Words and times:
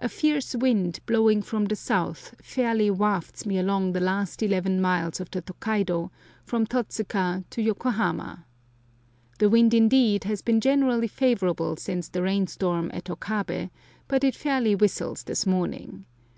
A 0.00 0.10
fierce 0.10 0.54
wind, 0.54 1.00
blowing 1.06 1.40
from 1.40 1.64
the 1.64 1.76
south, 1.76 2.34
fairly 2.42 2.90
wafts 2.90 3.46
me 3.46 3.58
along 3.58 3.92
the 3.92 4.00
last 4.00 4.42
eleven 4.42 4.78
miles 4.82 5.18
of 5.18 5.30
the 5.30 5.40
Tokaido, 5.40 6.12
from 6.44 6.66
Totsuka 6.66 7.44
to 7.48 7.62
Yokohama. 7.62 8.44
The 9.38 9.48
wind, 9.48 9.72
indeed, 9.72 10.24
has 10.24 10.42
been 10.42 10.60
generally 10.60 11.08
favorable 11.08 11.76
since 11.76 12.10
the 12.10 12.22
rain 12.22 12.48
storm 12.48 12.90
at 12.92 13.08
Okabe, 13.08 13.70
but 14.08 14.24
it 14.24 14.36
fairly 14.36 14.74
whistles 14.74 15.22
this 15.22 15.46
morning. 15.46 16.04